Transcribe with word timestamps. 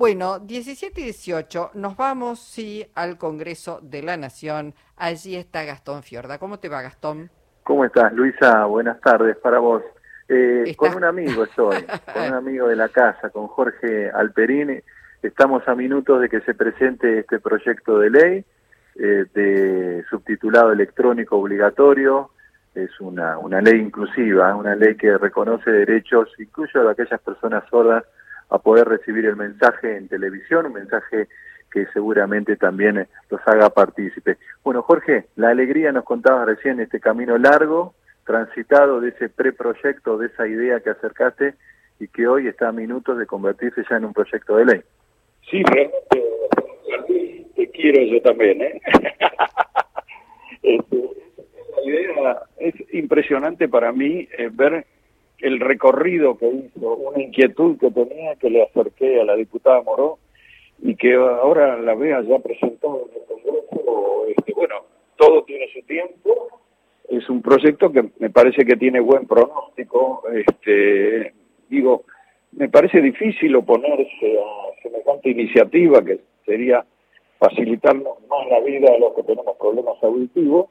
Bueno, 0.00 0.38
17 0.38 0.98
y 0.98 1.04
18 1.04 1.72
nos 1.74 1.94
vamos, 1.94 2.40
sí, 2.40 2.86
al 2.94 3.18
Congreso 3.18 3.80
de 3.82 4.02
la 4.02 4.16
Nación. 4.16 4.72
Allí 4.96 5.36
está 5.36 5.64
Gastón 5.64 6.02
Fiorda. 6.02 6.38
¿Cómo 6.38 6.58
te 6.58 6.70
va, 6.70 6.80
Gastón? 6.80 7.28
¿Cómo 7.64 7.84
estás, 7.84 8.10
Luisa? 8.14 8.64
Buenas 8.64 8.98
tardes 9.02 9.36
para 9.36 9.58
vos. 9.58 9.82
Eh, 10.26 10.74
con 10.78 10.94
un 10.94 11.04
amigo 11.04 11.44
estoy, 11.44 11.84
con 12.14 12.22
un 12.28 12.32
amigo 12.32 12.68
de 12.68 12.76
la 12.76 12.88
casa, 12.88 13.28
con 13.28 13.48
Jorge 13.48 14.08
Alperini. 14.08 14.78
Estamos 15.22 15.68
a 15.68 15.74
minutos 15.74 16.22
de 16.22 16.30
que 16.30 16.40
se 16.40 16.54
presente 16.54 17.18
este 17.18 17.38
proyecto 17.38 17.98
de 17.98 18.08
ley 18.08 18.44
eh, 18.94 19.26
de 19.34 20.02
subtitulado 20.08 20.72
electrónico 20.72 21.36
obligatorio. 21.36 22.30
Es 22.74 22.98
una, 23.00 23.36
una 23.36 23.60
ley 23.60 23.78
inclusiva, 23.78 24.56
una 24.56 24.74
ley 24.74 24.96
que 24.96 25.18
reconoce 25.18 25.70
derechos, 25.70 26.30
incluso 26.38 26.88
a 26.88 26.92
aquellas 26.92 27.20
personas 27.20 27.64
sordas, 27.68 28.04
a 28.50 28.58
poder 28.58 28.88
recibir 28.88 29.26
el 29.26 29.36
mensaje 29.36 29.96
en 29.96 30.08
televisión, 30.08 30.66
un 30.66 30.74
mensaje 30.74 31.28
que 31.70 31.86
seguramente 31.92 32.56
también 32.56 33.06
los 33.30 33.40
haga 33.46 33.70
partícipes. 33.70 34.38
Bueno, 34.64 34.82
Jorge, 34.82 35.26
la 35.36 35.50
alegría 35.50 35.92
nos 35.92 36.04
contaba 36.04 36.44
recién 36.44 36.80
este 36.80 37.00
camino 37.00 37.38
largo 37.38 37.94
transitado 38.24 39.00
de 39.00 39.10
ese 39.10 39.28
preproyecto, 39.28 40.18
de 40.18 40.26
esa 40.26 40.46
idea 40.46 40.80
que 40.80 40.90
acercaste 40.90 41.54
y 42.00 42.08
que 42.08 42.26
hoy 42.26 42.48
está 42.48 42.68
a 42.68 42.72
minutos 42.72 43.18
de 43.18 43.26
convertirse 43.26 43.82
ya 43.88 43.96
en 43.96 44.06
un 44.06 44.12
proyecto 44.12 44.56
de 44.56 44.64
ley. 44.64 44.82
Sí, 45.48 45.62
realmente 45.62 47.50
te 47.54 47.70
quiero 47.70 48.02
yo 48.02 48.22
también. 48.22 48.62
¿eh? 48.62 48.80
Este, 50.62 50.96
la 51.74 51.90
idea 51.90 52.42
es 52.58 52.74
impresionante 52.92 53.66
para 53.66 53.92
mí 53.92 54.28
eh, 54.36 54.50
ver 54.52 54.84
el 55.40 55.60
recorrido 55.60 56.36
que 56.36 56.48
hizo, 56.48 56.96
una 56.96 57.22
inquietud 57.22 57.78
que 57.78 57.90
tenía 57.90 58.36
que 58.36 58.50
le 58.50 58.62
acerqué 58.62 59.20
a 59.20 59.24
la 59.24 59.36
diputada 59.36 59.82
Moró 59.82 60.18
y 60.82 60.94
que 60.96 61.14
ahora 61.14 61.78
la 61.80 61.94
vea 61.94 62.22
ya 62.22 62.38
presentado 62.38 63.08
en 63.10 63.22
el 63.22 63.26
Congreso. 63.26 64.26
Este, 64.28 64.52
bueno, 64.54 64.76
todo 65.16 65.44
tiene 65.44 65.66
su 65.72 65.82
tiempo 65.82 66.50
es 67.10 67.28
un 67.28 67.42
proyecto 67.42 67.90
que 67.90 68.08
me 68.20 68.30
parece 68.30 68.64
que 68.64 68.76
tiene 68.76 69.00
buen 69.00 69.26
pronóstico. 69.26 70.22
Este, 70.32 71.34
digo, 71.68 72.04
me 72.52 72.68
parece 72.68 73.00
difícil 73.00 73.54
oponerse 73.56 74.38
a 74.38 74.82
semejante 74.82 75.30
iniciativa 75.30 76.04
que 76.04 76.20
sería 76.46 76.84
facilitarnos 77.38 78.18
más 78.28 78.46
la 78.48 78.60
vida 78.60 78.94
a 78.94 78.98
los 78.98 79.14
que 79.14 79.24
tenemos 79.24 79.56
problemas 79.56 79.96
auditivos. 80.02 80.66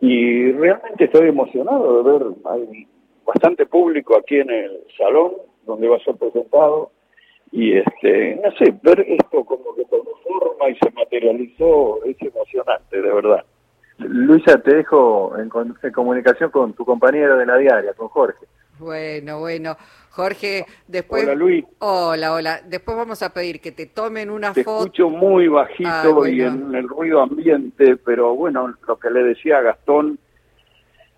Y 0.00 0.50
realmente 0.52 1.04
estoy 1.04 1.28
emocionado 1.28 2.02
de 2.02 2.10
ver, 2.10 2.22
hay 2.46 2.86
bastante 3.32 3.66
público 3.66 4.16
aquí 4.16 4.36
en 4.36 4.50
el 4.50 4.84
salón 4.98 5.32
donde 5.64 5.88
va 5.88 5.96
a 5.96 6.04
ser 6.04 6.16
presentado. 6.16 6.90
Y 7.52 7.76
este, 7.76 8.36
no 8.36 8.50
sé, 8.52 8.74
ver 8.82 9.00
esto 9.00 9.44
como 9.44 9.74
que 9.74 9.84
tomó 9.86 10.10
forma 10.22 10.68
y 10.68 10.76
se 10.76 10.90
materializó 10.92 12.04
es 12.04 12.16
emocionante, 12.20 13.00
de 13.00 13.12
verdad. 13.12 13.44
Luisa, 13.98 14.58
te 14.62 14.76
dejo 14.76 15.36
en, 15.36 15.48
comunicación 15.92 16.50
con 16.50 16.72
tu 16.74 16.84
compañero 16.84 17.36
de 17.36 17.46
la 17.46 17.56
diaria, 17.56 17.92
con 17.94 18.08
Jorge. 18.08 18.46
Bueno, 18.78 19.40
bueno. 19.40 19.76
Jorge, 20.10 20.64
después... 20.88 21.24
Hola, 21.24 21.34
Luis. 21.34 21.64
Hola, 21.80 22.32
hola. 22.32 22.60
Después 22.66 22.96
vamos 22.96 23.22
a 23.22 23.32
pedir 23.32 23.60
que 23.60 23.72
te 23.72 23.86
tomen 23.86 24.30
una 24.30 24.52
te 24.52 24.64
foto. 24.64 24.84
escucho 24.84 25.10
muy 25.10 25.48
bajito 25.48 26.22
ah, 26.22 26.28
y 26.30 26.40
en 26.40 26.74
el 26.74 26.88
ruido 26.88 27.20
ambiente, 27.20 27.96
pero 27.96 28.34
bueno, 28.34 28.74
lo 28.86 28.98
que 28.98 29.10
le 29.10 29.22
decía 29.22 29.58
a 29.58 29.62
Gastón, 29.62 30.18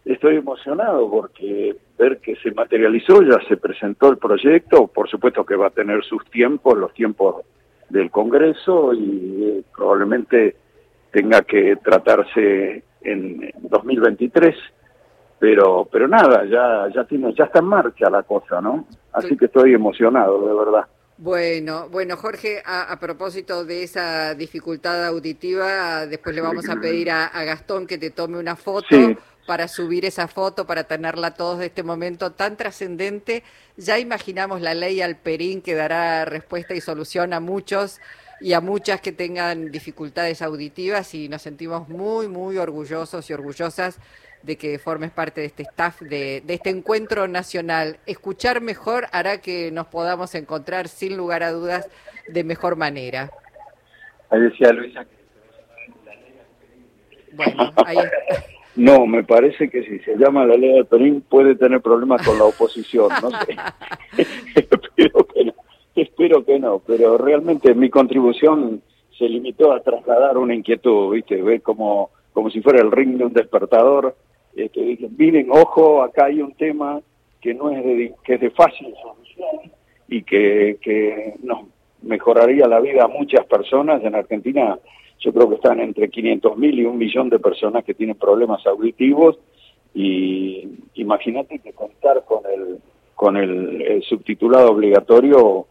estoy 0.05 0.37
emocionado 0.37 1.09
porque 1.09 1.77
ver 2.03 2.19
que 2.19 2.37
se 2.37 2.51
materializó, 2.51 3.23
ya 3.23 3.39
se 3.49 3.57
presentó 3.57 4.11
el 4.11 4.19
proyecto, 4.19 4.87
por 4.89 5.09
supuesto 5.09 5.45
que 5.45 5.57
va 5.57 5.69
a 5.69 5.71
tener 5.71 6.03
sus 6.05 6.25
tiempos, 6.31 6.77
los 6.77 6.93
tiempos 6.95 7.45
del 7.89 8.11
Congreso 8.11 8.93
y 8.95 9.45
eh, 9.45 9.65
probablemente 9.77 10.57
tenga 11.11 11.43
que 11.43 11.77
tratarse 11.77 12.83
en 13.03 13.53
2023 13.61 14.55
pero 15.39 15.89
pero 15.91 16.07
nada 16.07 16.45
ya 16.45 16.89
ya 16.95 17.05
tiene 17.05 17.35
ya 17.35 17.45
está 17.45 17.59
en 17.59 17.67
marcha 17.67 18.09
la 18.09 18.23
cosa 18.23 18.61
no 18.61 18.87
así 19.13 19.37
que 19.37 19.47
estoy 19.47 19.75
emocionado 19.75 20.47
de 20.47 20.55
verdad. 20.55 20.87
Bueno, 21.19 21.89
bueno, 21.89 22.17
Jorge, 22.17 22.63
a, 22.65 22.99
propósito 22.99 23.65
de 23.65 23.85
esa 23.85 24.35
dificultad 24.35 25.07
auditiva, 25.07 26.05
después 26.07 26.35
le 26.35 26.41
vamos 26.41 26.69
a 26.69 26.75
pedir 26.81 27.13
a, 27.13 27.29
Gastón 27.45 27.87
que 27.87 27.97
te 27.97 28.11
tome 28.11 28.39
una 28.39 28.57
foto 28.57 28.97
para 29.47 29.69
subir 29.69 30.05
esa 30.05 30.29
foto, 30.29 30.67
para 30.67 30.85
tenerla 30.85 31.35
todos 31.35 31.59
de 31.59 31.67
este 31.67 31.83
momento 31.83 32.33
tan 32.33 32.57
trascendente. 32.57 33.43
Ya 33.77 33.99
imaginamos 33.99 34.61
la 34.61 34.75
ley 34.75 35.01
Alperín 35.01 35.63
que 35.63 35.75
dará 35.75 36.25
respuesta 36.25 36.75
y 36.75 36.81
solución 36.81 37.33
a 37.33 37.41
muchos 37.41 38.01
y 38.41 38.55
a 38.55 38.61
muchas 38.61 39.01
que 39.01 39.13
tengan 39.13 39.71
dificultades 39.71 40.43
auditivas 40.43 41.15
y 41.15 41.29
nos 41.29 41.43
sentimos 41.43 41.89
muy, 41.89 42.29
muy 42.29 42.59
orgullosos 42.59 43.29
y 43.31 43.33
orgullosas 43.33 43.99
de 44.43 44.57
que 44.57 44.79
formes 44.79 45.13
parte 45.13 45.41
de 45.41 45.47
este 45.47 45.63
staff, 45.63 46.01
de, 46.01 46.43
este 46.49 46.71
encuentro 46.71 47.29
nacional. 47.29 47.99
Escuchar 48.07 48.61
mejor 48.61 49.07
hará 49.13 49.41
que 49.41 49.71
nos 49.71 49.87
podamos 49.87 50.35
encontrar, 50.35 50.89
sin 50.89 51.17
lugar 51.17 51.45
a 51.45 51.53
dudas, 51.53 51.89
de 52.29 52.43
mejor 52.43 52.77
manera. 52.77 53.31
Ahí 54.31 54.41
decía 54.41 54.73
Luisa 54.73 55.05
que... 55.05 55.23
Bueno, 57.35 57.73
ahí 57.87 57.97
No, 58.77 59.07
me 59.07 59.23
parece 59.23 59.69
que 59.69 59.83
si 59.85 59.99
se 60.01 60.17
llama 60.17 60.47
la 60.47 60.57
ley 60.57 60.73
de 60.73 60.85
Perín 60.85 61.21
puede 61.21 61.55
tener 61.57 61.81
problemas 61.81 62.27
con 62.27 62.39
la 62.39 62.45
oposición, 62.45 63.09
no 63.23 63.31
sé. 63.45 63.57
Espero 65.95 66.45
que 66.45 66.59
no, 66.59 66.79
pero 66.87 67.19
realmente 67.19 67.75
mi 67.75 67.91
contribución 67.91 68.83
se 69.19 69.29
limitó 69.29 69.73
a 69.73 69.81
trasladar 69.81 70.39
una 70.39 70.55
inquietud, 70.55 71.15
¿viste? 71.15 71.43
Ver 71.43 71.61
como, 71.61 72.11
como 72.33 72.51
si 72.51 72.63
fuera 72.63 72.81
el 72.81 72.91
ring 72.91 73.19
de 73.19 73.27
un 73.27 73.33
despertador. 73.33 74.17
Este, 74.57 74.99
miren, 75.19 75.49
ojo, 75.51 76.03
acá 76.03 76.27
hay 76.27 76.41
un 76.41 76.55
tema 76.55 77.01
que 77.41 77.53
no 77.53 77.71
es 77.71 77.85
de, 77.85 78.15
que 78.25 78.35
es 78.35 78.41
de 78.41 78.51
fácil 78.51 78.95
solución 79.03 79.73
y 80.09 80.23
que, 80.23 80.79
que 80.81 81.35
nos 81.43 81.67
mejoraría 82.03 82.67
la 82.67 82.81
vida 82.81 83.05
a 83.05 83.09
muchas 83.09 83.45
personas. 83.47 84.03
En 84.03 84.15
Argentina 84.15 84.79
yo 85.25 85.33
creo 85.33 85.49
que 85.49 85.57
están 85.57 85.81
entre 85.81 86.11
500 86.11 86.57
mil 86.57 86.79
y 86.79 86.85
un 86.85 86.99
millón 86.99 87.31
de 87.31 87.39
personas 87.39 87.85
que 87.85 87.95
tienen 87.95 88.17
problemas 88.17 88.67
auditivos 88.67 89.39
y 89.95 90.69
imagínate 90.95 91.59
que 91.59 91.73
contar 91.73 92.25
con 92.25 92.43
el 92.47 92.79
con 93.15 93.37
el 93.37 94.03
subtitulado 94.03 94.73
obligatorio 94.73 95.67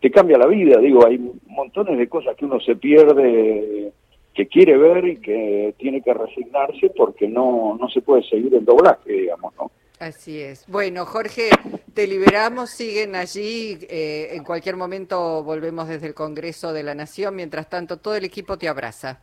te 0.00 0.10
cambia 0.10 0.38
la 0.38 0.46
vida, 0.46 0.78
digo, 0.78 1.06
hay 1.06 1.18
montones 1.46 1.98
de 1.98 2.08
cosas 2.08 2.34
que 2.36 2.46
uno 2.46 2.58
se 2.60 2.74
pierde, 2.76 3.92
que 4.34 4.46
quiere 4.46 4.76
ver 4.78 5.04
y 5.06 5.16
que 5.18 5.74
tiene 5.78 6.00
que 6.00 6.14
resignarse 6.14 6.90
porque 6.96 7.28
no, 7.28 7.76
no 7.78 7.88
se 7.90 8.00
puede 8.00 8.22
seguir 8.24 8.54
el 8.54 8.64
doblaje, 8.64 9.12
digamos, 9.12 9.54
¿no? 9.56 9.70
Así 9.98 10.40
es. 10.40 10.64
Bueno, 10.66 11.04
Jorge, 11.04 11.50
te 11.94 12.06
liberamos, 12.06 12.70
siguen 12.70 13.14
allí, 13.16 13.78
eh, 13.88 14.28
en 14.32 14.44
cualquier 14.44 14.76
momento 14.76 15.42
volvemos 15.42 15.88
desde 15.88 16.06
el 16.06 16.14
Congreso 16.14 16.72
de 16.72 16.82
la 16.82 16.94
Nación, 16.94 17.36
mientras 17.36 17.68
tanto 17.68 17.98
todo 17.98 18.14
el 18.14 18.24
equipo 18.24 18.58
te 18.58 18.68
abraza. 18.68 19.20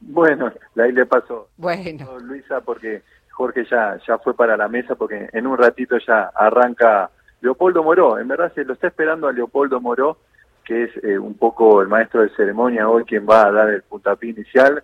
Bueno, 0.00 0.52
ahí 0.76 0.92
le 0.92 1.06
paso. 1.06 1.48
Bueno. 1.56 2.18
Luisa, 2.20 2.60
porque 2.60 3.02
Jorge 3.30 3.64
ya, 3.70 3.98
ya 4.06 4.18
fue 4.18 4.34
para 4.34 4.56
la 4.56 4.68
mesa, 4.68 4.94
porque 4.94 5.28
en 5.32 5.46
un 5.46 5.56
ratito 5.56 5.96
ya 6.06 6.30
arranca 6.34 7.10
Leopoldo 7.40 7.82
Moró, 7.82 8.18
en 8.18 8.28
verdad 8.28 8.52
se 8.54 8.64
lo 8.64 8.74
está 8.74 8.88
esperando 8.88 9.28
a 9.28 9.32
Leopoldo 9.32 9.80
Moró, 9.80 10.18
que 10.64 10.84
es 10.84 11.04
eh, 11.04 11.18
un 11.18 11.34
poco 11.34 11.82
el 11.82 11.88
maestro 11.88 12.22
de 12.22 12.30
ceremonia 12.30 12.88
hoy 12.88 13.04
quien 13.04 13.26
va 13.28 13.46
a 13.46 13.52
dar 13.52 13.70
el 13.70 13.82
puntapié 13.82 14.30
inicial, 14.30 14.82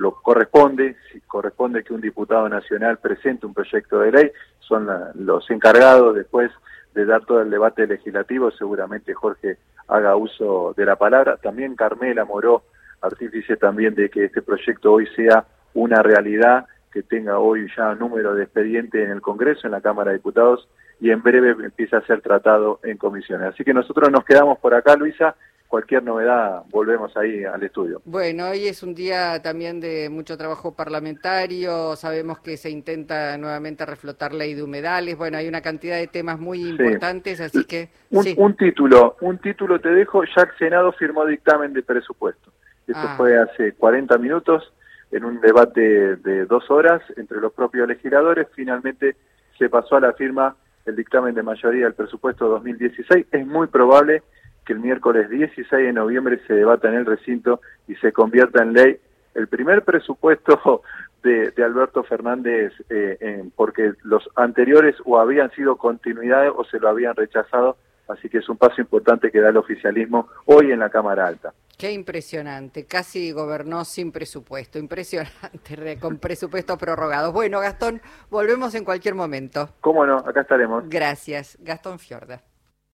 lo 0.00 0.12
corresponde, 0.12 0.96
si 1.12 1.20
corresponde 1.20 1.84
que 1.84 1.92
un 1.92 2.00
diputado 2.00 2.48
nacional 2.48 2.98
presente 2.98 3.44
un 3.44 3.52
proyecto 3.52 4.00
de 4.00 4.10
ley, 4.10 4.32
son 4.60 4.88
los 5.14 5.48
encargados 5.50 6.14
después 6.14 6.50
de 6.94 7.04
dar 7.04 7.24
todo 7.26 7.42
el 7.42 7.50
debate 7.50 7.86
legislativo, 7.86 8.50
seguramente 8.50 9.12
Jorge 9.12 9.58
haga 9.88 10.16
uso 10.16 10.72
de 10.74 10.86
la 10.86 10.96
palabra, 10.96 11.36
también 11.36 11.76
Carmela 11.76 12.24
Moró, 12.24 12.62
artífice 13.02 13.56
también 13.56 13.94
de 13.94 14.08
que 14.08 14.24
este 14.24 14.40
proyecto 14.40 14.92
hoy 14.92 15.06
sea 15.14 15.44
una 15.74 16.02
realidad, 16.02 16.66
que 16.90 17.02
tenga 17.02 17.38
hoy 17.38 17.68
ya 17.76 17.94
número 17.94 18.34
de 18.34 18.44
expediente 18.44 19.04
en 19.04 19.10
el 19.10 19.20
Congreso, 19.20 19.66
en 19.66 19.72
la 19.72 19.82
Cámara 19.82 20.10
de 20.10 20.16
Diputados, 20.16 20.66
y 20.98 21.10
en 21.10 21.22
breve 21.22 21.50
empieza 21.64 21.98
a 21.98 22.06
ser 22.06 22.22
tratado 22.22 22.80
en 22.82 22.96
comisiones. 22.96 23.48
Así 23.52 23.64
que 23.64 23.74
nosotros 23.74 24.10
nos 24.10 24.24
quedamos 24.24 24.58
por 24.58 24.74
acá, 24.74 24.96
Luisa. 24.96 25.36
Cualquier 25.70 26.02
novedad, 26.02 26.64
volvemos 26.68 27.16
ahí 27.16 27.44
al 27.44 27.62
estudio. 27.62 28.02
Bueno, 28.04 28.48
hoy 28.48 28.66
es 28.66 28.82
un 28.82 28.92
día 28.92 29.40
también 29.40 29.78
de 29.78 30.08
mucho 30.10 30.36
trabajo 30.36 30.74
parlamentario. 30.74 31.94
Sabemos 31.94 32.40
que 32.40 32.56
se 32.56 32.70
intenta 32.70 33.38
nuevamente 33.38 33.86
reflotar 33.86 34.34
ley 34.34 34.54
de 34.54 34.64
humedales. 34.64 35.16
Bueno, 35.16 35.38
hay 35.38 35.46
una 35.46 35.60
cantidad 35.60 35.96
de 35.96 36.08
temas 36.08 36.40
muy 36.40 36.70
importantes, 36.70 37.40
así 37.40 37.64
que... 37.66 37.88
Un, 38.10 38.26
un, 38.36 38.56
título, 38.56 39.14
un 39.20 39.38
título 39.38 39.78
te 39.78 39.90
dejo. 39.90 40.24
Ya 40.24 40.42
el 40.42 40.58
Senado 40.58 40.90
firmó 40.90 41.24
dictamen 41.24 41.72
de 41.72 41.84
presupuesto. 41.84 42.50
Esto 42.88 43.04
ah. 43.04 43.14
fue 43.16 43.38
hace 43.38 43.74
40 43.74 44.18
minutos 44.18 44.72
en 45.12 45.24
un 45.24 45.40
debate 45.40 46.16
de 46.16 46.46
dos 46.46 46.68
horas 46.68 47.00
entre 47.16 47.40
los 47.40 47.52
propios 47.52 47.86
legisladores. 47.86 48.48
Finalmente 48.56 49.14
se 49.56 49.68
pasó 49.68 49.98
a 49.98 50.00
la 50.00 50.14
firma 50.14 50.56
el 50.84 50.96
dictamen 50.96 51.32
de 51.36 51.44
mayoría 51.44 51.84
del 51.84 51.94
presupuesto 51.94 52.48
2016, 52.48 53.26
es 53.30 53.46
muy 53.46 53.68
probable 53.68 54.18
que 54.18 54.24
el 54.72 54.80
miércoles 54.80 55.28
16 55.30 55.70
de 55.70 55.92
noviembre 55.92 56.40
se 56.46 56.54
debata 56.54 56.88
en 56.88 56.94
el 56.94 57.06
recinto 57.06 57.60
y 57.88 57.94
se 57.96 58.12
convierta 58.12 58.62
en 58.62 58.72
ley 58.72 58.98
el 59.34 59.48
primer 59.48 59.82
presupuesto 59.84 60.82
de, 61.22 61.52
Alberto 61.62 62.02
Fernández, 62.02 62.72
eh, 62.88 63.44
porque 63.54 63.92
los 64.02 64.28
anteriores 64.36 64.96
o 65.04 65.18
habían 65.18 65.50
sido 65.52 65.76
continuidades 65.76 66.52
o 66.56 66.64
se 66.64 66.78
lo 66.78 66.88
habían 66.88 67.14
rechazado, 67.14 67.76
así 68.08 68.28
que 68.28 68.38
es 68.38 68.48
un 68.48 68.56
paso 68.56 68.80
importante 68.80 69.30
que 69.30 69.40
da 69.40 69.50
el 69.50 69.56
oficialismo 69.56 70.28
hoy 70.46 70.72
en 70.72 70.78
la 70.78 70.88
Cámara 70.88 71.26
Alta. 71.26 71.52
Qué 71.76 71.92
impresionante, 71.92 72.84
casi 72.84 73.32
gobernó 73.32 73.84
sin 73.86 74.12
presupuesto, 74.12 74.78
impresionante, 74.78 75.98
con 76.00 76.18
presupuestos 76.18 76.78
prorrogados. 76.78 77.32
Bueno, 77.32 77.60
Gastón, 77.60 78.02
volvemos 78.30 78.74
en 78.74 78.84
cualquier 78.84 79.14
momento. 79.14 79.70
Cómo 79.80 80.04
no, 80.04 80.18
acá 80.18 80.42
estaremos. 80.42 80.88
Gracias, 80.88 81.56
Gastón 81.60 81.98
Fiorda. 81.98 82.42